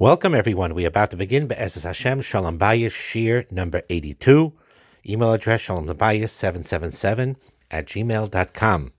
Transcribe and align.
Welcome, 0.00 0.34
everyone. 0.34 0.72
We 0.72 0.86
are 0.86 0.88
about 0.88 1.10
to 1.10 1.18
begin 1.18 1.46
Be'ezes 1.46 1.82
Hashem 1.82 2.22
Shalom 2.22 2.58
Bayis 2.58 2.90
Shir 2.90 3.44
number 3.50 3.82
82. 3.90 4.50
Email 5.06 5.34
address 5.34 5.66
shalombayis777 5.66 7.36
at 7.70 7.84
gmail.com. 7.84 8.92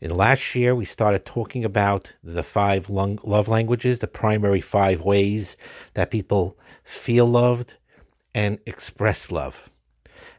In 0.00 0.10
last 0.10 0.56
year, 0.56 0.74
we 0.74 0.84
started 0.84 1.24
talking 1.24 1.64
about 1.64 2.14
the 2.24 2.42
five 2.42 2.90
love 2.90 3.46
languages, 3.46 4.00
the 4.00 4.08
primary 4.08 4.60
five 4.60 5.00
ways 5.00 5.56
that 5.94 6.10
people 6.10 6.58
feel 6.82 7.28
loved 7.28 7.76
and 8.34 8.58
express 8.66 9.30
love. 9.30 9.70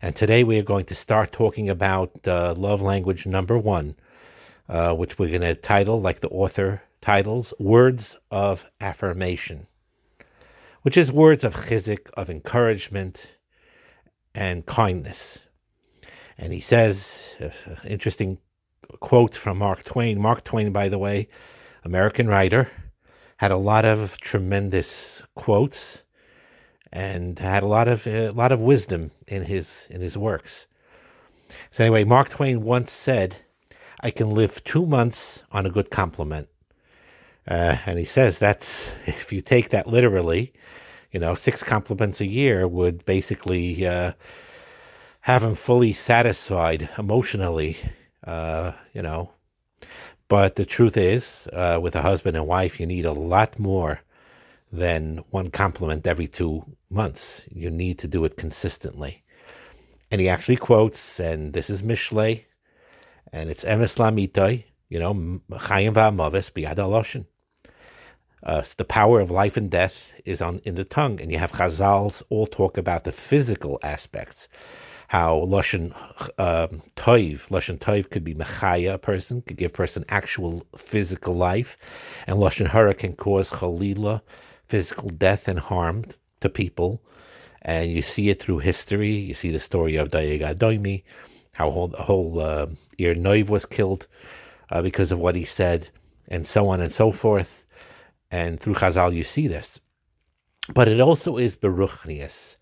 And 0.01 0.17
today 0.17 0.43
we 0.43 0.59
are 0.59 0.63
going 0.63 0.83
to 0.87 0.95
start 0.95 1.31
talking 1.31 1.69
about 1.69 2.27
uh, 2.27 2.55
love 2.57 2.81
language 2.81 3.25
number 3.25 3.57
one, 3.57 3.95
uh, 4.67 4.93
which 4.95 5.17
we're 5.17 5.29
going 5.29 5.39
to 5.43 5.55
title, 5.55 6.01
like 6.01 6.19
the 6.19 6.27
author 6.27 6.81
titles, 6.99 7.53
Words 7.57 8.17
of 8.29 8.69
Affirmation, 8.81 9.65
which 10.87 10.95
is 10.95 11.11
words 11.11 11.43
of 11.43 11.53
chizik, 11.53 12.09
of 12.13 12.29
encouragement 12.29 13.35
and 14.33 14.65
kindness. 14.65 15.39
And 16.37 16.53
he 16.53 16.61
says, 16.61 17.35
uh, 17.41 17.49
interesting 17.85 18.37
quote 19.01 19.35
from 19.35 19.57
Mark 19.57 19.83
Twain. 19.83 20.17
Mark 20.17 20.45
Twain, 20.45 20.71
by 20.71 20.87
the 20.87 20.97
way, 20.97 21.27
American 21.83 22.29
writer, 22.29 22.71
had 23.35 23.51
a 23.51 23.57
lot 23.57 23.83
of 23.83 24.17
tremendous 24.21 25.23
quotes 25.35 26.03
and 26.89 27.37
had 27.37 27.63
a 27.63 27.67
lot 27.67 27.89
of 27.89 28.07
a 28.07 28.29
lot 28.29 28.53
of 28.53 28.61
wisdom 28.61 29.11
in 29.27 29.43
his 29.43 29.89
in 29.89 29.99
his 29.99 30.17
works. 30.17 30.67
So 31.69 31.83
anyway, 31.83 32.05
Mark 32.05 32.29
Twain 32.29 32.63
once 32.63 32.93
said, 32.93 33.43
"I 33.99 34.09
can 34.09 34.29
live 34.29 34.63
two 34.63 34.85
months 34.85 35.43
on 35.51 35.65
a 35.65 35.69
good 35.69 35.89
compliment," 35.89 36.47
uh, 37.47 37.77
and 37.85 37.97
he 37.99 38.05
says 38.05 38.39
that's 38.39 38.91
if 39.05 39.31
you 39.31 39.41
take 39.41 39.69
that 39.69 39.87
literally, 39.87 40.53
you 41.11 41.19
know, 41.19 41.35
six 41.35 41.63
compliments 41.63 42.21
a 42.21 42.27
year 42.27 42.67
would 42.67 43.05
basically 43.05 43.85
uh, 43.85 44.13
have 45.21 45.43
him 45.43 45.55
fully 45.55 45.93
satisfied 45.93 46.89
emotionally 46.97 47.77
uh, 48.27 48.73
you 48.93 49.01
know. 49.01 49.31
But 50.27 50.57
the 50.57 50.65
truth 50.65 50.97
is, 50.97 51.47
uh, 51.53 51.79
with 51.81 51.95
a 51.95 52.01
husband 52.01 52.35
and 52.35 52.45
wife, 52.45 52.79
you 52.79 52.85
need 52.85 53.05
a 53.05 53.13
lot 53.13 53.57
more 53.57 54.01
than 54.71 55.23
one 55.29 55.49
compliment 55.49 56.05
every 56.05 56.27
two 56.27 56.65
months. 56.89 57.47
You 57.49 57.71
need 57.71 57.97
to 57.99 58.07
do 58.07 58.25
it 58.25 58.35
consistently. 58.35 59.23
And 60.11 60.19
he 60.19 60.27
actually 60.27 60.57
quotes, 60.57 61.19
and 61.19 61.53
this 61.53 61.69
is 61.69 61.81
Mishle, 61.81 62.43
and 63.31 63.49
it's 63.49 63.63
Emes 63.63 63.97
Lamitoy, 63.97 64.65
you 64.89 64.99
know, 64.99 65.13
Chayim 65.51 65.93
Va'amavis 65.93 66.51
Biyad 66.51 66.77
uh, 68.43 68.63
the 68.77 68.85
power 68.85 69.19
of 69.19 69.31
life 69.31 69.57
and 69.57 69.69
death 69.69 70.13
is 70.25 70.41
on 70.41 70.59
in 70.63 70.75
the 70.75 70.83
tongue, 70.83 71.19
and 71.19 71.31
you 71.31 71.37
have 71.37 71.53
Chazals 71.53 72.23
all 72.29 72.47
talk 72.47 72.77
about 72.77 73.03
the 73.03 73.11
physical 73.11 73.79
aspects 73.83 74.47
how 75.07 75.39
Lashon 75.39 75.93
um, 76.37 76.81
Toiv, 76.95 77.47
Lashon 77.47 77.79
Toiv 77.79 78.09
could 78.09 78.23
be 78.23 78.33
Mechaya, 78.33 78.95
a 78.95 78.97
person, 78.97 79.41
could 79.41 79.57
give 79.57 79.73
person 79.73 80.03
actual 80.09 80.65
physical 80.75 81.33
life, 81.33 81.77
and 82.27 82.37
Lashon 82.37 82.67
Hara 82.67 82.93
can 82.93 83.15
cause 83.15 83.49
Chalila, 83.49 84.21
physical 84.67 85.09
death 85.09 85.47
and 85.47 85.59
harm 85.59 86.05
to 86.41 86.49
people. 86.49 87.01
And 87.61 87.91
you 87.91 88.01
see 88.01 88.29
it 88.29 88.39
through 88.39 88.59
history. 88.59 89.11
You 89.11 89.33
see 89.33 89.51
the 89.51 89.59
story 89.59 89.95
of 89.95 90.11
Doeg 90.11 90.41
Adoimi, 90.41 91.03
how 91.53 91.71
whole, 91.71 91.87
the 91.87 92.03
whole 92.03 92.39
uh, 92.39 92.67
Noiv 92.97 93.49
was 93.49 93.65
killed 93.65 94.07
uh, 94.69 94.81
because 94.81 95.11
of 95.11 95.19
what 95.19 95.35
he 95.35 95.45
said, 95.45 95.89
and 96.27 96.45
so 96.45 96.67
on 96.67 96.81
and 96.81 96.91
so 96.91 97.11
forth. 97.11 97.66
And 98.29 98.59
through 98.59 98.75
Chazal, 98.75 99.13
you 99.13 99.23
see 99.23 99.47
this. 99.47 99.79
But 100.73 100.87
it 100.87 100.99
also 100.99 101.37
is 101.37 101.55
Beruchnius 101.55 102.57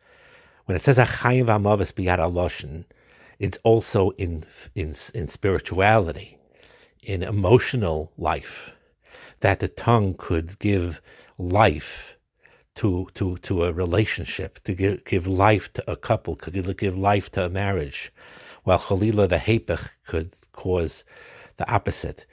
when 0.66 0.76
it 0.76 0.82
says 0.82 0.98
achayim 0.98 1.46
v'amavis 1.46 1.94
biyad 1.94 2.20
aloshin, 2.20 2.86
it's 3.38 3.58
also 3.64 4.12
in, 4.12 4.46
in, 4.74 4.96
in 5.14 5.28
spirituality, 5.28 6.38
in 7.02 7.22
emotional 7.22 8.12
life, 8.18 8.72
that 9.42 9.60
the 9.60 9.68
tongue 9.68 10.16
could 10.18 10.58
give 10.60 11.02
life 11.38 12.18
to, 12.76 13.08
to, 13.14 13.38
to 13.38 13.64
a 13.64 13.72
relationship, 13.72 14.62
to 14.64 14.74
give, 14.74 15.06
give 15.06 15.28
life 15.28 15.72
to 15.74 15.92
a 15.92 15.96
couple, 15.96 16.36
could 16.36 16.78
give 16.78 16.98
life 16.98 17.32
to 17.32 17.46
a 17.46 17.50
marriage, 17.50 18.12
while 18.64 18.80
chalila, 18.80 19.30
the 19.30 19.38
hepech, 19.38 19.90
could 20.08 20.36
cause 20.52 21.04
the 21.58 21.72
opposite. 21.72 22.26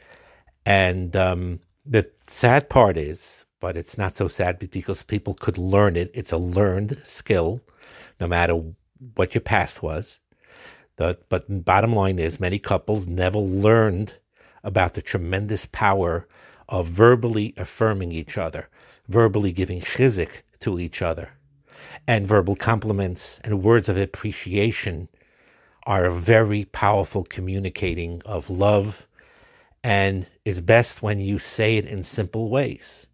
And 0.65 1.15
um, 1.17 1.61
the 1.85 2.11
sad 2.27 2.69
part 2.69 2.97
is, 2.97 3.45
but 3.61 3.77
it's 3.77 3.99
not 3.99 4.17
so 4.17 4.29
sad 4.29 4.59
because 4.59 5.03
people 5.03 5.35
could 5.35 5.59
learn 5.59 5.97
it. 5.97 6.11
It's 6.15 6.33
a 6.33 6.39
learned 6.39 7.01
skill 7.05 7.61
no 8.21 8.29
matter 8.29 8.63
what 9.15 9.35
your 9.35 9.41
past 9.41 9.83
was. 9.83 10.21
The, 10.97 11.19
but 11.29 11.65
bottom 11.65 11.95
line 11.95 12.19
is, 12.19 12.39
many 12.39 12.59
couples 12.59 13.07
never 13.07 13.39
learned 13.39 14.19
about 14.63 14.95
the 14.95 15.03
tremendous 15.03 15.67
power 15.67 16.29
of 16.69 16.87
verbally 16.87 17.55
affirming 17.57 18.13
each 18.13 18.39
other, 18.39 18.69
verbally 19.09 19.53
giving 19.53 19.81
chizik 19.81 20.43
to 20.61 20.79
each 20.79 21.03
other. 21.03 21.31
And 22.07 22.27
verbal 22.27 22.55
compliments 22.55 23.41
and 23.43 23.63
words 23.63 23.89
of 23.89 23.97
appreciation 23.97 25.09
are 25.85 26.05
a 26.05 26.13
very 26.13 26.65
powerful 26.67 27.25
communicating 27.25 28.23
of 28.25 28.49
love 28.49 29.09
and 29.85 30.29
is 30.45 30.61
best 30.61 31.03
when 31.03 31.21
you 31.21 31.39
say 31.39 31.77
it 31.77 31.87
in 31.87 32.05
simple 32.05 32.49
ways. 32.49 33.07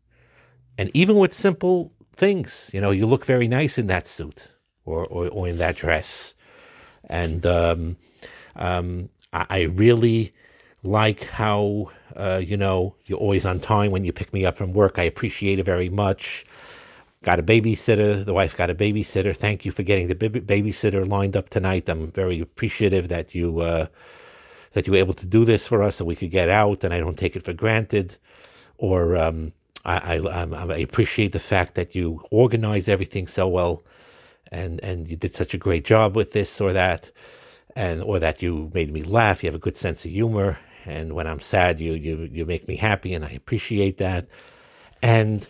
And 0.76 0.90
even 0.94 1.16
with 1.16 1.34
simple 1.34 1.92
things, 2.12 2.70
you 2.72 2.80
know, 2.80 2.90
you 2.90 3.06
look 3.06 3.24
very 3.24 3.48
nice 3.48 3.78
in 3.78 3.86
that 3.88 4.06
suit 4.06 4.52
or, 4.84 5.06
or, 5.06 5.28
or 5.28 5.48
in 5.48 5.58
that 5.58 5.76
dress. 5.76 6.34
And 7.08 7.44
um, 7.46 7.96
um, 8.56 9.08
I, 9.32 9.46
I, 9.48 9.60
really 9.62 10.32
like 10.82 11.24
how, 11.24 11.90
uh, 12.16 12.40
you 12.44 12.56
know, 12.56 12.94
you're 13.06 13.18
always 13.18 13.46
on 13.46 13.60
time 13.60 13.90
when 13.90 14.04
you 14.04 14.12
pick 14.12 14.32
me 14.32 14.44
up 14.44 14.58
from 14.58 14.72
work. 14.72 14.98
I 14.98 15.04
appreciate 15.04 15.58
it 15.58 15.64
very 15.64 15.88
much. 15.88 16.44
Got 17.22 17.40
a 17.40 17.42
babysitter. 17.42 18.24
The 18.24 18.34
wife 18.34 18.56
got 18.56 18.70
a 18.70 18.74
babysitter. 18.74 19.36
Thank 19.36 19.64
you 19.64 19.72
for 19.72 19.82
getting 19.82 20.08
the 20.08 20.14
babysitter 20.14 21.08
lined 21.08 21.36
up 21.36 21.48
tonight. 21.48 21.88
I'm 21.88 22.10
very 22.10 22.40
appreciative 22.40 23.08
that 23.08 23.34
you 23.34 23.60
uh, 23.60 23.86
that 24.78 24.86
you 24.86 24.92
were 24.92 24.98
able 24.98 25.14
to 25.14 25.26
do 25.26 25.44
this 25.44 25.66
for 25.66 25.82
us, 25.82 25.96
so 25.96 26.04
we 26.04 26.16
could 26.16 26.30
get 26.30 26.48
out, 26.48 26.84
and 26.84 26.94
I 26.94 27.00
don't 27.00 27.18
take 27.18 27.36
it 27.36 27.44
for 27.44 27.52
granted. 27.52 28.16
Or 28.78 29.16
um, 29.16 29.52
I, 29.84 30.18
I, 30.18 30.44
I 30.44 30.78
appreciate 30.78 31.32
the 31.32 31.38
fact 31.38 31.74
that 31.74 31.94
you 31.94 32.22
organize 32.30 32.88
everything 32.88 33.26
so 33.26 33.48
well 33.48 33.82
and 34.50 34.80
and 34.82 35.08
you 35.08 35.16
did 35.16 35.34
such 35.34 35.54
a 35.54 35.58
great 35.58 35.84
job 35.84 36.16
with 36.16 36.32
this 36.32 36.60
or 36.60 36.72
that 36.72 37.10
and 37.76 38.02
or 38.02 38.18
that 38.18 38.42
you 38.42 38.70
made 38.74 38.92
me 38.92 39.02
laugh 39.02 39.42
you 39.42 39.48
have 39.48 39.54
a 39.54 39.58
good 39.58 39.76
sense 39.76 40.04
of 40.04 40.10
humor 40.10 40.58
and 40.84 41.12
when 41.12 41.26
i'm 41.26 41.40
sad 41.40 41.80
you 41.80 41.92
you 41.92 42.28
you 42.32 42.44
make 42.44 42.66
me 42.66 42.76
happy 42.76 43.14
and 43.14 43.24
i 43.24 43.30
appreciate 43.30 43.98
that 43.98 44.26
and 45.02 45.48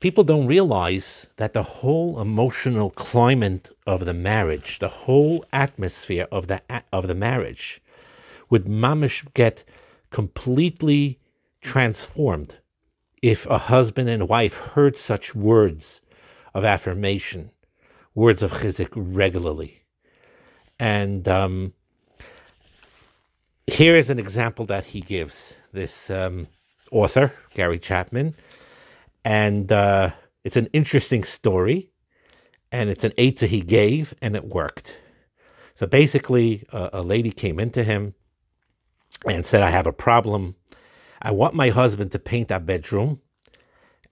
people 0.00 0.24
don't 0.24 0.46
realize 0.46 1.28
that 1.36 1.52
the 1.52 1.62
whole 1.62 2.20
emotional 2.20 2.90
climate 2.90 3.70
of 3.86 4.04
the 4.04 4.14
marriage 4.14 4.78
the 4.78 4.88
whole 4.88 5.44
atmosphere 5.52 6.26
of 6.30 6.46
the 6.46 6.62
of 6.92 7.08
the 7.08 7.14
marriage 7.14 7.80
would 8.50 8.66
mamish 8.66 9.26
get 9.34 9.64
completely 10.10 11.18
transformed 11.60 12.56
if 13.22 13.46
a 13.46 13.58
husband 13.58 14.08
and 14.08 14.28
wife 14.28 14.54
heard 14.54 14.96
such 14.96 15.34
words 15.34 16.00
of 16.52 16.64
affirmation 16.64 17.50
words 18.14 18.42
of 18.42 18.52
chizik 18.52 18.90
regularly. 18.94 19.82
And 20.78 21.28
um, 21.28 21.72
here 23.66 23.94
is 23.96 24.10
an 24.10 24.18
example 24.18 24.64
that 24.66 24.86
he 24.86 25.00
gives, 25.00 25.54
this 25.72 26.10
um, 26.10 26.48
author, 26.90 27.32
Gary 27.54 27.78
Chapman. 27.78 28.34
And 29.24 29.70
uh, 29.70 30.10
it's 30.44 30.56
an 30.56 30.68
interesting 30.72 31.24
story, 31.24 31.90
and 32.72 32.88
it's 32.88 33.04
an 33.04 33.12
eitzah 33.12 33.46
he 33.46 33.60
gave, 33.60 34.14
and 34.22 34.34
it 34.34 34.46
worked. 34.46 34.96
So 35.74 35.86
basically, 35.86 36.64
uh, 36.72 36.90
a 36.92 37.02
lady 37.02 37.30
came 37.30 37.60
into 37.60 37.84
him 37.84 38.14
and 39.26 39.46
said, 39.46 39.62
I 39.62 39.70
have 39.70 39.86
a 39.86 39.92
problem. 39.92 40.56
I 41.22 41.30
want 41.30 41.54
my 41.54 41.70
husband 41.70 42.12
to 42.12 42.18
paint 42.18 42.50
our 42.50 42.60
bedroom, 42.60 43.20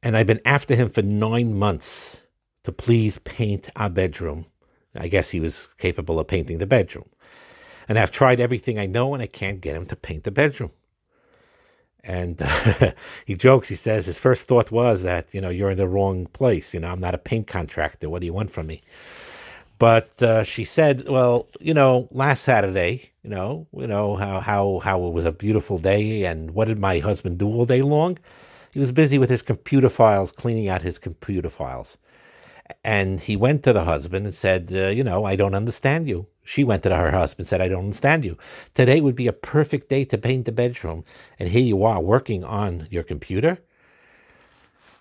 and 0.02 0.16
I've 0.16 0.26
been 0.26 0.42
after 0.44 0.74
him 0.74 0.90
for 0.90 1.02
nine 1.02 1.58
months 1.58 2.18
to 2.64 2.72
please 2.72 3.18
paint 3.24 3.70
our 3.76 3.88
bedroom. 3.88 4.46
I 4.94 5.08
guess 5.08 5.30
he 5.30 5.40
was 5.40 5.68
capable 5.78 6.18
of 6.18 6.28
painting 6.28 6.58
the 6.58 6.66
bedroom. 6.66 7.08
And 7.88 7.98
I've 7.98 8.12
tried 8.12 8.40
everything 8.40 8.78
I 8.78 8.86
know, 8.86 9.14
and 9.14 9.22
I 9.22 9.26
can't 9.26 9.60
get 9.60 9.76
him 9.76 9.86
to 9.86 9.96
paint 9.96 10.24
the 10.24 10.30
bedroom. 10.30 10.72
And 12.04 12.40
uh, 12.42 12.92
he 13.26 13.34
jokes, 13.34 13.68
he 13.68 13.76
says 13.76 14.06
his 14.06 14.18
first 14.18 14.42
thought 14.42 14.70
was 14.70 15.02
that, 15.02 15.28
you 15.32 15.40
know, 15.40 15.48
you're 15.48 15.70
in 15.70 15.78
the 15.78 15.88
wrong 15.88 16.26
place. 16.26 16.74
You 16.74 16.80
know, 16.80 16.88
I'm 16.88 17.00
not 17.00 17.14
a 17.14 17.18
paint 17.18 17.46
contractor. 17.46 18.10
What 18.10 18.20
do 18.20 18.26
you 18.26 18.32
want 18.32 18.50
from 18.50 18.66
me? 18.66 18.82
But 19.78 20.20
uh, 20.22 20.42
she 20.42 20.64
said, 20.64 21.08
well, 21.08 21.46
you 21.60 21.72
know, 21.72 22.08
last 22.10 22.42
Saturday, 22.42 23.12
you 23.28 23.34
know, 23.34 23.66
you 23.76 23.86
know 23.86 24.16
how, 24.16 24.40
how, 24.40 24.80
how 24.82 25.06
it 25.06 25.12
was 25.12 25.24
a 25.26 25.32
beautiful 25.32 25.78
day, 25.78 26.24
and 26.24 26.52
what 26.52 26.68
did 26.68 26.78
my 26.78 26.98
husband 27.00 27.38
do 27.38 27.46
all 27.46 27.66
day 27.66 27.82
long? 27.82 28.18
he 28.70 28.80
was 28.80 28.92
busy 28.92 29.18
with 29.18 29.30
his 29.30 29.42
computer 29.42 29.88
files, 29.88 30.32
cleaning 30.32 30.68
out 30.68 30.82
his 30.82 30.98
computer 30.98 31.50
files. 31.50 31.98
And 32.84 33.20
he 33.20 33.34
went 33.36 33.62
to 33.64 33.72
the 33.72 33.84
husband 33.84 34.26
and 34.26 34.34
said, 34.34 34.70
uh, 34.72 34.88
You 34.88 35.02
know, 35.02 35.24
I 35.24 35.36
don't 35.36 35.54
understand 35.54 36.08
you. 36.08 36.26
She 36.44 36.64
went 36.64 36.82
to 36.84 36.94
her 36.94 37.10
husband 37.10 37.40
and 37.40 37.48
said, 37.48 37.60
I 37.60 37.68
don't 37.68 37.86
understand 37.86 38.24
you. 38.24 38.38
Today 38.74 39.00
would 39.00 39.16
be 39.16 39.26
a 39.26 39.32
perfect 39.32 39.88
day 39.88 40.04
to 40.06 40.16
paint 40.16 40.44
the 40.44 40.52
bedroom. 40.52 41.04
And 41.38 41.48
here 41.48 41.62
you 41.62 41.82
are 41.84 42.00
working 42.00 42.44
on 42.44 42.88
your 42.90 43.02
computer. 43.02 43.58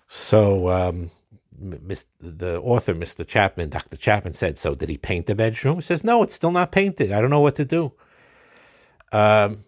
So 0.08 0.68
um, 0.70 1.10
the 2.20 2.60
author, 2.60 2.94
Mr. 2.94 3.26
Chapman, 3.26 3.70
Dr. 3.70 3.96
Chapman 3.96 4.34
said, 4.34 4.58
So 4.58 4.74
did 4.74 4.88
he 4.88 4.96
paint 4.96 5.26
the 5.26 5.34
bedroom? 5.34 5.76
He 5.76 5.82
says, 5.82 6.02
No, 6.02 6.22
it's 6.22 6.34
still 6.34 6.52
not 6.52 6.72
painted. 6.72 7.12
I 7.12 7.20
don't 7.20 7.30
know 7.30 7.40
what 7.40 7.56
to 7.56 7.64
do. 7.64 7.92
Um, 9.12 9.64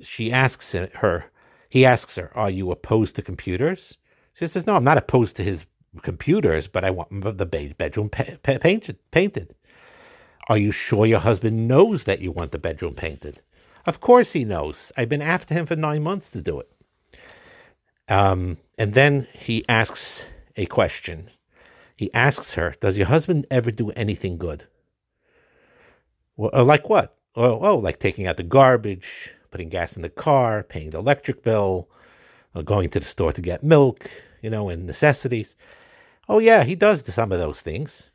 she 0.00 0.32
asks 0.32 0.72
her, 0.72 1.24
he 1.68 1.84
asks 1.84 2.16
her, 2.16 2.30
Are 2.36 2.50
you 2.50 2.70
opposed 2.70 3.16
to 3.16 3.22
computers? 3.22 3.96
She 4.34 4.46
says, 4.46 4.66
No, 4.66 4.76
I'm 4.76 4.84
not 4.84 4.98
opposed 4.98 5.36
to 5.36 5.44
his 5.44 5.64
computers, 6.02 6.68
but 6.68 6.84
I 6.84 6.90
want 6.90 7.38
the 7.38 7.46
bedroom 7.46 8.08
pa- 8.10 8.36
pa- 8.42 8.58
painted. 8.58 8.98
painted. 9.10 9.54
Are 10.48 10.58
you 10.58 10.72
sure 10.72 11.06
your 11.06 11.20
husband 11.20 11.68
knows 11.68 12.04
that 12.04 12.20
you 12.20 12.30
want 12.30 12.52
the 12.52 12.58
bedroom 12.58 12.94
painted? 12.94 13.40
Of 13.86 14.00
course 14.00 14.32
he 14.32 14.44
knows. 14.44 14.92
I've 14.96 15.08
been 15.08 15.22
after 15.22 15.54
him 15.54 15.66
for 15.66 15.76
nine 15.76 16.02
months 16.02 16.30
to 16.30 16.40
do 16.40 16.60
it. 16.60 16.70
Um, 18.08 18.58
and 18.78 18.94
then 18.94 19.26
he 19.32 19.64
asks 19.68 20.24
a 20.56 20.66
question. 20.66 21.30
He 21.96 22.12
asks 22.12 22.54
her, 22.54 22.74
Does 22.80 22.98
your 22.98 23.06
husband 23.06 23.46
ever 23.50 23.70
do 23.70 23.90
anything 23.92 24.36
good? 24.36 24.66
Well, 26.36 26.64
like 26.64 26.88
what? 26.88 27.16
Oh, 27.36 27.58
oh, 27.60 27.76
like 27.76 27.98
taking 27.98 28.26
out 28.26 28.36
the 28.36 28.42
garbage, 28.42 29.32
putting 29.50 29.68
gas 29.68 29.94
in 29.94 30.02
the 30.02 30.08
car, 30.08 30.62
paying 30.62 30.90
the 30.90 30.98
electric 30.98 31.42
bill, 31.42 31.88
uh, 32.54 32.62
going 32.62 32.90
to 32.90 33.00
the 33.00 33.06
store 33.06 33.32
to 33.32 33.40
get 33.40 33.64
milk, 33.64 34.08
you 34.40 34.50
know, 34.50 34.68
and 34.68 34.86
necessities. 34.86 35.54
Oh, 36.28 36.38
yeah, 36.38 36.64
he 36.64 36.74
does 36.74 37.02
some 37.12 37.32
of 37.32 37.38
those 37.38 37.60
things. 37.60 38.10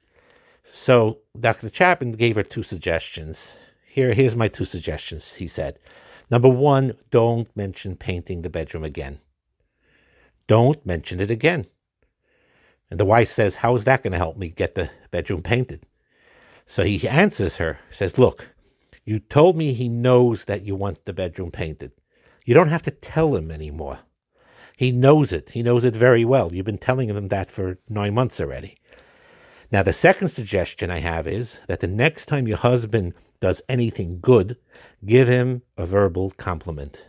So 0.72 1.20
Dr. 1.40 1.70
Chapman 1.70 2.14
gave 2.14 2.36
her 2.36 2.44
two 2.44 2.64
suggestions. 2.64 3.56
Here, 3.86 4.14
here's 4.14 4.36
my 4.36 4.48
two 4.48 4.66
suggestions, 4.66 5.34
he 5.34 5.48
said. 5.48 5.80
Number 6.32 6.50
one, 6.50 6.94
don't 7.12 7.54
mention 7.56 7.96
painting 7.96 8.42
the 8.42 8.50
bedroom 8.50 8.84
again. 8.84 9.20
Don't 10.48 10.86
mention 10.86 11.20
it 11.20 11.32
again. 11.32 11.66
And 12.90 13.00
the 13.00 13.06
wife 13.06 13.32
says, 13.32 13.56
How 13.56 13.76
is 13.76 13.84
that 13.84 14.04
going 14.04 14.14
to 14.14 14.18
help 14.18 14.38
me 14.38 14.50
get 14.50 14.76
the 14.76 14.90
bedroom 15.12 15.42
painted? 15.42 15.86
So 16.66 16.84
he 16.84 17.08
answers 17.08 17.58
her, 17.58 17.80
says, 17.92 18.18
Look, 18.18 18.50
you 19.10 19.18
told 19.18 19.58
me 19.58 19.74
he 19.74 19.90
knows 19.90 20.46
that 20.46 20.62
you 20.64 20.76
want 20.76 21.04
the 21.06 21.14
bedroom 21.14 21.50
painted. 21.50 21.92
You 22.46 22.54
don't 22.54 22.68
have 22.68 22.84
to 22.84 22.92
tell 22.92 23.36
him 23.36 23.50
anymore. 23.50 24.02
He 24.78 24.92
knows 24.92 25.34
it. 25.34 25.50
He 25.50 25.64
knows 25.64 25.84
it 25.84 25.96
very 25.96 26.24
well. 26.24 26.54
You've 26.54 26.68
been 26.68 26.78
telling 26.78 27.10
him 27.10 27.28
that 27.30 27.50
for 27.50 27.80
nine 27.90 28.14
months 28.14 28.40
already. 28.40 28.78
Now, 29.72 29.82
the 29.82 29.94
second 29.94 30.30
suggestion 30.30 30.92
I 30.92 31.00
have 31.00 31.26
is 31.26 31.60
that 31.68 31.80
the 31.80 31.88
next 31.88 32.28
time 32.28 32.48
your 32.48 32.58
husband 32.58 33.16
does 33.40 33.64
anything 33.68 34.20
good, 34.22 34.58
give 35.04 35.28
him 35.28 35.64
a 35.76 35.88
verbal 35.88 36.30
compliment. 36.38 37.04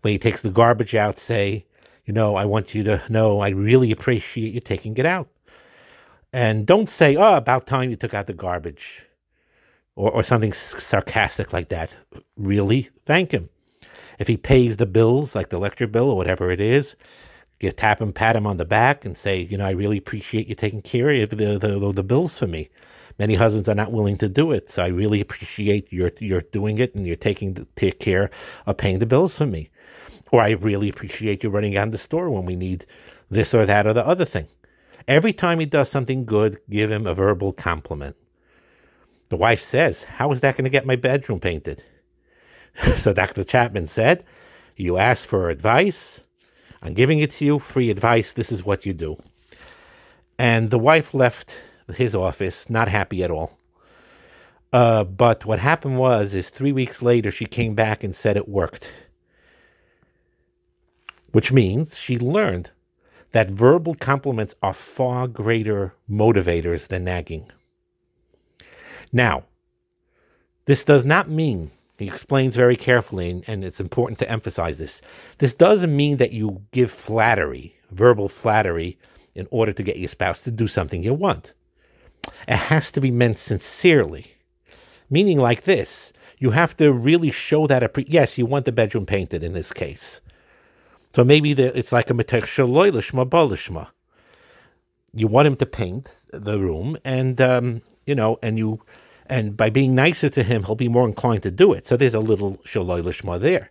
When 0.00 0.12
he 0.12 0.18
takes 0.18 0.40
the 0.40 0.48
garbage 0.48 0.94
out, 0.94 1.18
say, 1.18 1.66
you 2.06 2.14
know, 2.14 2.36
I 2.36 2.46
want 2.46 2.74
you 2.74 2.82
to 2.84 3.02
know 3.10 3.40
I 3.40 3.50
really 3.50 3.90
appreciate 3.90 4.54
you 4.54 4.60
taking 4.60 4.96
it 4.96 5.04
out. 5.04 5.28
And 6.32 6.64
don't 6.64 6.88
say, 6.88 7.16
oh, 7.16 7.34
about 7.36 7.66
time 7.66 7.90
you 7.90 7.96
took 7.96 8.14
out 8.14 8.28
the 8.28 8.32
garbage 8.32 9.04
or, 9.96 10.10
or 10.10 10.22
something 10.22 10.52
sarcastic 10.52 11.52
like 11.52 11.68
that. 11.70 11.90
Really 12.36 12.90
thank 13.04 13.32
him. 13.32 13.48
If 14.18 14.28
he 14.28 14.36
pays 14.36 14.76
the 14.76 14.86
bills, 14.86 15.34
like 15.34 15.50
the 15.50 15.58
lecture 15.58 15.86
bill 15.86 16.10
or 16.10 16.16
whatever 16.16 16.50
it 16.50 16.60
is, 16.60 16.96
you 17.60 17.72
tap 17.72 18.00
him, 18.00 18.12
pat 18.12 18.36
him 18.36 18.46
on 18.46 18.58
the 18.58 18.64
back, 18.64 19.04
and 19.04 19.16
say, 19.16 19.40
you 19.40 19.56
know, 19.56 19.66
I 19.66 19.70
really 19.70 19.96
appreciate 19.96 20.48
you 20.48 20.54
taking 20.54 20.82
care 20.82 21.10
of 21.10 21.30
the, 21.30 21.36
the, 21.58 21.92
the 21.92 22.02
bills 22.02 22.38
for 22.38 22.46
me. 22.46 22.68
Many 23.18 23.34
husbands 23.34 23.68
are 23.68 23.74
not 23.74 23.92
willing 23.92 24.18
to 24.18 24.28
do 24.28 24.50
it, 24.50 24.68
so 24.68 24.82
I 24.82 24.88
really 24.88 25.20
appreciate 25.20 25.92
your 25.92 26.10
you're 26.18 26.40
doing 26.40 26.78
it 26.78 26.94
and 26.94 27.06
you're 27.06 27.14
taking 27.14 27.54
the, 27.54 27.66
take 27.76 28.00
care 28.00 28.30
of 28.66 28.76
paying 28.76 28.98
the 28.98 29.06
bills 29.06 29.36
for 29.36 29.46
me. 29.46 29.70
Or 30.32 30.40
I 30.40 30.50
really 30.50 30.88
appreciate 30.88 31.44
you 31.44 31.50
running 31.50 31.76
out 31.76 31.88
of 31.88 31.92
the 31.92 31.98
store 31.98 32.28
when 32.28 32.44
we 32.44 32.56
need 32.56 32.86
this 33.30 33.54
or 33.54 33.66
that 33.66 33.86
or 33.86 33.92
the 33.92 34.06
other 34.06 34.24
thing. 34.24 34.48
Every 35.06 35.32
time 35.32 35.60
he 35.60 35.66
does 35.66 35.88
something 35.88 36.24
good, 36.24 36.58
give 36.68 36.90
him 36.90 37.06
a 37.06 37.14
verbal 37.14 37.52
compliment. 37.52 38.16
The 39.34 39.38
wife 39.38 39.64
says, 39.64 40.04
How 40.04 40.30
is 40.30 40.40
that 40.42 40.56
going 40.56 40.62
to 40.62 40.70
get 40.70 40.86
my 40.86 40.94
bedroom 40.94 41.40
painted? 41.40 41.82
so 42.98 43.12
Dr. 43.12 43.42
Chapman 43.42 43.88
said, 43.88 44.22
You 44.76 44.96
ask 44.96 45.26
for 45.26 45.50
advice. 45.50 46.20
I'm 46.80 46.94
giving 46.94 47.18
it 47.18 47.32
to 47.32 47.44
you, 47.44 47.58
free 47.58 47.90
advice. 47.90 48.32
This 48.32 48.52
is 48.52 48.64
what 48.64 48.86
you 48.86 48.92
do. 48.92 49.16
And 50.38 50.70
the 50.70 50.78
wife 50.78 51.12
left 51.12 51.56
his 51.96 52.14
office 52.14 52.70
not 52.70 52.88
happy 52.88 53.24
at 53.24 53.32
all. 53.32 53.58
Uh, 54.72 55.02
but 55.02 55.44
what 55.44 55.58
happened 55.58 55.98
was, 55.98 56.32
is 56.32 56.48
three 56.48 56.72
weeks 56.72 57.02
later, 57.02 57.32
she 57.32 57.46
came 57.46 57.74
back 57.74 58.04
and 58.04 58.14
said 58.14 58.36
it 58.36 58.48
worked 58.48 58.92
which 61.34 61.50
means 61.50 61.98
she 61.98 62.16
learned 62.16 62.70
that 63.32 63.50
verbal 63.50 63.96
compliments 63.96 64.54
are 64.62 64.72
far 64.72 65.26
greater 65.26 65.92
motivators 66.08 66.86
than 66.86 67.02
nagging. 67.02 67.50
Now, 69.14 69.44
this 70.64 70.84
does 70.84 71.04
not 71.04 71.30
mean, 71.30 71.70
he 71.96 72.08
explains 72.08 72.56
very 72.56 72.76
carefully, 72.76 73.44
and, 73.46 73.64
it's 73.64 73.78
important 73.78 74.18
to 74.18 74.30
emphasize 74.30 74.76
this. 74.76 75.00
This 75.38 75.54
doesn't 75.54 75.96
mean 75.96 76.16
that 76.16 76.32
you 76.32 76.62
give 76.72 76.90
flattery, 76.90 77.76
verbal 77.92 78.28
flattery, 78.28 78.98
in 79.36 79.46
order 79.50 79.72
to 79.72 79.82
get 79.84 79.98
your 79.98 80.08
spouse 80.08 80.40
to 80.42 80.50
do 80.50 80.66
something 80.66 81.02
you 81.02 81.14
want. 81.14 81.54
It 82.48 82.56
has 82.56 82.90
to 82.90 83.00
be 83.00 83.12
meant 83.12 83.38
sincerely, 83.38 84.34
meaning 85.08 85.38
like 85.38 85.62
this. 85.62 86.12
You 86.38 86.50
have 86.50 86.76
to 86.78 86.92
really 86.92 87.30
show 87.30 87.68
that. 87.68 87.82
Appre- 87.82 88.06
yes, 88.08 88.36
you 88.36 88.46
want 88.46 88.64
the 88.64 88.72
bedroom 88.72 89.06
painted 89.06 89.44
in 89.44 89.52
this 89.52 89.72
case. 89.72 90.20
So 91.14 91.22
maybe 91.22 91.54
the, 91.54 91.76
it's 91.78 91.92
like 91.92 92.10
a 92.10 92.14
metech. 92.14 93.90
You 95.12 95.28
want 95.28 95.46
him 95.46 95.56
to 95.56 95.66
paint 95.66 96.10
the 96.32 96.58
room, 96.58 96.98
and 97.04 97.40
um, 97.40 97.82
you 98.06 98.14
know, 98.14 98.38
and 98.42 98.58
you, 98.58 98.80
and 99.26 99.56
by 99.56 99.70
being 99.70 99.94
nicer 99.94 100.28
to 100.30 100.42
him, 100.42 100.64
he'll 100.64 100.74
be 100.74 100.88
more 100.88 101.06
inclined 101.06 101.42
to 101.44 101.50
do 101.50 101.72
it. 101.72 101.86
So 101.86 101.96
there's 101.96 102.14
a 102.14 102.20
little 102.20 102.58
shaloi 102.58 103.02
lishma 103.02 103.40
there. 103.40 103.70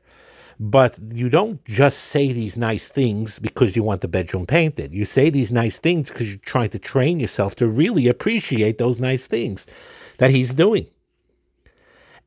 But 0.60 0.96
you 1.12 1.30
don't 1.30 1.64
just 1.66 2.00
say 2.00 2.32
these 2.32 2.56
nice 2.56 2.88
things 2.88 3.40
because 3.40 3.76
you 3.76 3.84
want 3.84 4.02
the 4.02 4.08
bedroom 4.08 4.46
painted. 4.46 4.94
You 4.94 5.06
say 5.06 5.30
these 5.30 5.52
nice 5.52 5.78
things 5.78 6.10
because 6.10 6.30
you're 6.30 6.40
trying 6.40 6.70
to 6.70 6.80
train 6.80 7.20
yourself 7.20 7.56
to 7.56 7.68
really 7.68 8.08
appreciate 8.08 8.78
those 8.78 9.00
nice 9.00 9.26
things 9.26 9.66
that 10.20 10.32
he's 10.32 10.54
doing. 10.54 10.88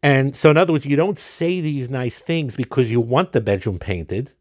And 0.03 0.37
so, 0.37 0.51
in 0.51 0.57
other 0.57 0.73
words, 0.73 0.87
you 0.87 0.97
don't 0.97 1.19
say 1.19 1.61
these 1.61 1.89
nice 1.89 2.19
things 2.19 2.57
because 2.57 2.91
you 2.91 3.01
want 3.01 3.33
the 3.33 3.41
bedroom 3.41 3.79
painted 3.79 4.33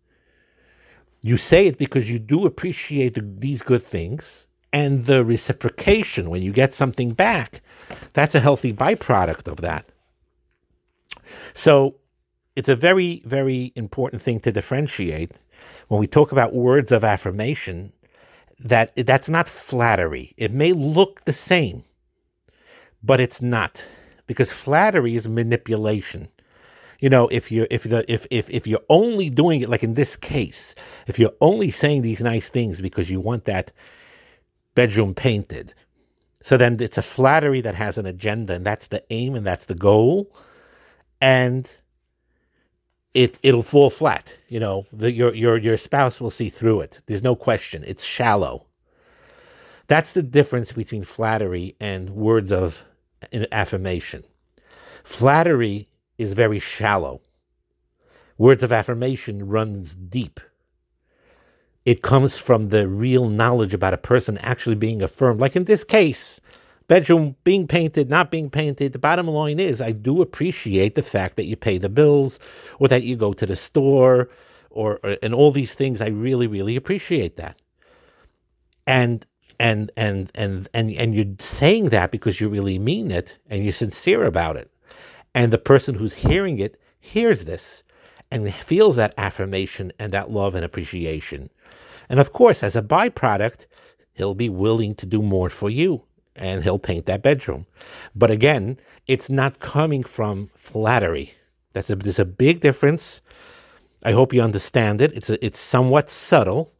you 1.25 1.37
say 1.37 1.65
it 1.65 1.79
because 1.79 2.07
you 2.07 2.19
do 2.19 2.45
appreciate 2.45 3.15
the, 3.15 3.21
these 3.21 3.63
good 3.63 3.83
things 3.83 4.45
and 4.75 5.05
the 5.05 5.23
reciprocation 5.23 6.29
when 6.29 6.41
you 6.41 6.51
get 6.51 6.75
something 6.75 7.11
back. 7.11 7.61
That's 8.11 8.35
a 8.35 8.41
healthy 8.41 8.73
byproduct 8.73 9.47
of 9.47 9.61
that. 9.61 9.85
So 11.53 11.95
it's 12.57 12.67
a 12.67 12.75
very, 12.75 13.23
very 13.25 13.71
important 13.75 14.21
thing 14.21 14.41
to 14.41 14.51
differentiate 14.51 15.31
when 15.87 16.01
we 16.01 16.07
talk 16.07 16.33
about 16.33 16.53
words 16.53 16.91
of 16.91 17.05
affirmation 17.05 17.93
that 18.59 18.91
that's 18.97 19.29
not 19.29 19.47
flattery. 19.47 20.33
It 20.35 20.51
may 20.51 20.73
look 20.73 21.23
the 21.23 21.31
same, 21.31 21.85
but 23.01 23.21
it's 23.21 23.41
not 23.41 23.81
because 24.27 24.51
flattery 24.51 25.15
is 25.15 25.25
manipulation 25.25 26.27
you 26.99 27.09
know 27.09 27.27
if 27.27 27.51
you 27.51 27.67
if 27.69 27.83
the 27.83 28.09
if 28.11 28.25
if 28.29 28.49
if 28.49 28.65
you're 28.65 28.79
only 28.89 29.29
doing 29.29 29.59
it 29.61 29.69
like 29.69 29.83
in 29.83 29.95
this 29.95 30.15
case 30.15 30.73
if 31.07 31.19
you're 31.19 31.33
only 31.41 31.69
saying 31.69 32.01
these 32.01 32.21
nice 32.21 32.47
things 32.47 32.79
because 32.79 33.09
you 33.09 33.19
want 33.19 33.43
that 33.43 33.71
bedroom 34.75 35.13
painted. 35.13 35.73
So 36.43 36.57
then 36.57 36.77
it's 36.79 36.97
a 36.97 37.01
flattery 37.01 37.61
that 37.61 37.75
has 37.75 37.97
an 37.97 38.05
agenda 38.05 38.53
and 38.53 38.65
that's 38.65 38.87
the 38.87 39.03
aim 39.09 39.33
and 39.35 39.45
that's 39.45 39.65
the 39.65 39.75
goal. 39.75 40.31
And 41.19 41.69
it 43.15 43.39
it'll 43.41 43.63
fall 43.63 43.89
flat 43.89 44.35
you 44.49 44.59
know 44.59 44.85
the, 44.91 45.09
your 45.09 45.33
your 45.33 45.57
your 45.57 45.77
spouse 45.77 46.21
will 46.21 46.29
see 46.29 46.49
through 46.49 46.81
it. 46.81 47.01
There's 47.07 47.23
no 47.23 47.35
question. 47.35 47.83
It's 47.87 48.03
shallow. 48.03 48.67
That's 49.87 50.11
the 50.11 50.23
difference 50.23 50.71
between 50.71 51.03
flattery 51.03 51.75
and 51.79 52.11
words 52.11 52.51
of 52.51 52.83
affirmation. 53.51 54.23
Flattery 55.03 55.87
is 56.17 56.33
very 56.33 56.59
shallow. 56.59 57.21
Words 58.37 58.63
of 58.63 58.73
affirmation 58.73 59.47
runs 59.47 59.95
deep. 59.95 60.39
It 61.85 62.01
comes 62.01 62.37
from 62.37 62.69
the 62.69 62.87
real 62.87 63.29
knowledge 63.29 63.73
about 63.73 63.93
a 63.93 63.97
person 63.97 64.37
actually 64.39 64.75
being 64.75 65.01
affirmed. 65.01 65.39
Like 65.39 65.55
in 65.55 65.65
this 65.65 65.83
case, 65.83 66.41
bedroom 66.87 67.35
being 67.43 67.67
painted, 67.67 68.09
not 68.09 68.31
being 68.31 68.49
painted. 68.49 68.93
The 68.93 68.99
bottom 68.99 69.27
line 69.27 69.59
is, 69.59 69.81
I 69.81 69.91
do 69.91 70.21
appreciate 70.21 70.95
the 70.95 71.03
fact 71.03 71.35
that 71.35 71.45
you 71.45 71.55
pay 71.55 71.77
the 71.77 71.89
bills, 71.89 72.39
or 72.79 72.87
that 72.87 73.03
you 73.03 73.15
go 73.15 73.33
to 73.33 73.45
the 73.45 73.55
store, 73.55 74.29
or, 74.71 74.99
or 75.03 75.17
and 75.21 75.33
all 75.33 75.51
these 75.51 75.75
things. 75.75 76.01
I 76.01 76.07
really, 76.07 76.47
really 76.47 76.75
appreciate 76.75 77.37
that. 77.37 77.61
And 78.87 79.25
and 79.59 79.91
and 79.95 80.31
and 80.35 80.67
and 80.73 80.91
and 80.91 81.15
you're 81.15 81.35
saying 81.39 81.89
that 81.89 82.11
because 82.11 82.41
you 82.41 82.49
really 82.49 82.79
mean 82.79 83.11
it 83.11 83.37
and 83.49 83.63
you're 83.63 83.73
sincere 83.73 84.25
about 84.25 84.57
it. 84.57 84.71
And 85.33 85.53
the 85.53 85.57
person 85.57 85.95
who's 85.95 86.13
hearing 86.13 86.59
it 86.59 86.79
hears 86.99 87.45
this 87.45 87.83
and 88.31 88.53
feels 88.53 88.95
that 88.95 89.13
affirmation 89.17 89.91
and 89.99 90.11
that 90.13 90.31
love 90.31 90.55
and 90.55 90.65
appreciation. 90.65 91.49
And 92.09 92.19
of 92.19 92.33
course, 92.33 92.63
as 92.63 92.75
a 92.75 92.81
byproduct, 92.81 93.65
he'll 94.13 94.35
be 94.35 94.49
willing 94.49 94.95
to 94.95 95.05
do 95.05 95.21
more 95.21 95.49
for 95.49 95.69
you 95.69 96.03
and 96.35 96.63
he'll 96.63 96.79
paint 96.79 97.05
that 97.05 97.21
bedroom. 97.21 97.65
But 98.15 98.31
again, 98.31 98.77
it's 99.07 99.29
not 99.29 99.59
coming 99.59 100.03
from 100.03 100.49
flattery. 100.55 101.35
That's 101.73 101.89
a, 101.89 101.95
there's 101.95 102.19
a 102.19 102.25
big 102.25 102.59
difference. 102.59 103.21
I 104.03 104.11
hope 104.11 104.33
you 104.33 104.41
understand 104.41 105.01
it. 105.01 105.13
It's 105.13 105.29
a, 105.29 105.43
it's 105.45 105.59
somewhat 105.59 106.11
subtle. 106.11 106.71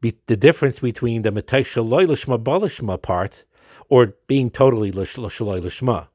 Be, 0.00 0.16
the 0.26 0.36
difference 0.36 0.78
between 0.78 1.22
the 1.22 1.30
matay 1.30 1.62
shaloi 1.62 2.06
lishma 2.06 2.42
balishma 2.42 3.00
part 3.00 3.44
or 3.88 4.14
being 4.26 4.50
totally 4.50 4.92
shaloi 4.92 5.60
lishma. 5.62 6.08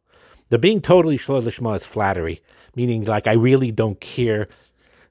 The 0.49 0.57
being 0.57 0.81
totally 0.81 1.17
shaloi 1.17 1.43
lishma 1.43 1.75
is 1.75 1.83
flattery, 1.83 2.41
meaning 2.75 3.03
like 3.05 3.27
I 3.27 3.33
really 3.33 3.71
don't 3.71 3.99
care, 3.99 4.47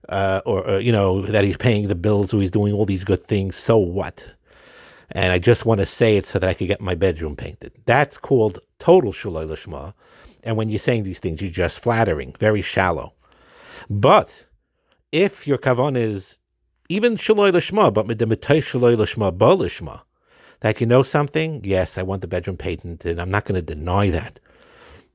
uh, 0.09 0.41
or, 0.45 0.69
or 0.69 0.81
you 0.81 0.93
know 0.93 1.23
that 1.27 1.45
he's 1.45 1.57
paying 1.57 1.89
the 1.89 1.95
bills 1.95 2.33
or 2.35 2.41
he's 2.41 2.51
doing 2.51 2.73
all 2.73 2.87
these 2.87 3.05
good 3.05 3.25
things. 3.27 3.57
So 3.57 3.77
what? 3.79 4.33
and 5.15 5.31
I 5.31 5.39
just 5.39 5.67
want 5.67 5.81
to 5.81 5.87
say 5.87 6.17
it 6.17 6.27
so 6.27 6.39
that 6.39 6.49
I 6.49 6.55
could 6.55 6.69
get 6.69 6.81
my 6.81 6.95
bedroom 6.95 7.37
painted. 7.37 7.73
That's 7.85 8.17
called 8.17 8.61
total 8.79 9.13
shaloi 9.13 9.47
lishma. 9.47 9.93
And 10.43 10.57
when 10.57 10.71
you're 10.71 10.79
saying 10.79 11.05
these 11.05 11.19
things, 11.19 11.43
you're 11.43 11.51
just 11.51 11.81
flattering, 11.81 12.35
very 12.41 12.63
shallow. 12.63 13.13
But 13.91 14.47
if 15.13 15.47
your 15.47 15.59
kavan 15.59 15.97
is 15.99 16.39
even 16.89 17.19
shaloi 17.19 17.53
lishma, 17.53 17.93
but 17.93 18.07
the 18.07 18.25
mitay 18.25 18.63
shaloi 18.63 18.97
lishma 18.97 19.37
ba 19.37 19.49
lishma, 19.49 20.01
that 20.61 20.81
you 20.81 20.87
know 20.87 21.03
something, 21.03 21.61
yes, 21.63 21.99
I 21.99 22.03
want 22.03 22.23
the 22.23 22.29
bedroom 22.29 22.57
painted, 22.57 23.05
and 23.05 23.21
I'm 23.21 23.31
not 23.31 23.45
going 23.45 23.63
to 23.63 23.75
deny 23.75 24.09
that. 24.11 24.41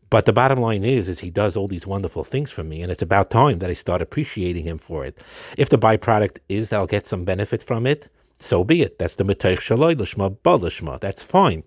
But 0.09 0.25
the 0.25 0.33
bottom 0.33 0.59
line 0.59 0.83
is, 0.83 1.09
is 1.09 1.19
he 1.19 1.29
does 1.29 1.57
all 1.57 1.67
these 1.67 1.85
wonderful 1.85 2.23
things 2.23 2.51
for 2.51 2.63
me, 2.63 2.81
and 2.81 2.91
it's 2.91 3.01
about 3.01 3.29
time 3.29 3.59
that 3.59 3.69
I 3.69 3.73
start 3.73 4.01
appreciating 4.01 4.63
him 4.63 4.77
for 4.77 5.05
it. 5.05 5.17
If 5.57 5.69
the 5.69 5.77
byproduct 5.77 6.37
is 6.47 6.69
that 6.69 6.77
I'll 6.77 6.87
get 6.87 7.07
some 7.07 7.25
benefit 7.25 7.61
from 7.61 7.85
it, 7.85 8.09
so 8.39 8.63
be 8.63 8.81
it. 8.81 8.99
That's 8.99 9.15
the 9.15 9.25
Metoich 9.25 9.59
Shaloi 9.59 9.95
Lishma 9.95 10.37
Balishma. 10.37 10.99
That's 10.99 11.23
fine. 11.23 11.63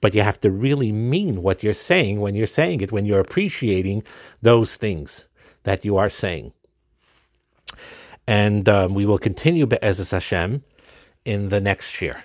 But 0.00 0.14
you 0.14 0.22
have 0.22 0.40
to 0.40 0.50
really 0.50 0.92
mean 0.92 1.42
what 1.42 1.62
you're 1.62 1.72
saying 1.72 2.20
when 2.20 2.34
you're 2.34 2.46
saying 2.46 2.80
it, 2.80 2.92
when 2.92 3.04
you're 3.04 3.20
appreciating 3.20 4.02
those 4.42 4.76
things 4.76 5.28
that 5.64 5.84
you 5.84 5.96
are 5.96 6.10
saying. 6.10 6.52
And 8.26 8.68
um, 8.68 8.94
we 8.94 9.06
will 9.06 9.18
continue 9.18 9.66
Be'ezus 9.66 10.10
Hashem 10.10 10.62
in 11.24 11.48
the 11.48 11.60
next 11.60 12.00
year. 12.00 12.22